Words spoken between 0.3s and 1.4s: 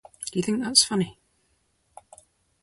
Do you think that is funny?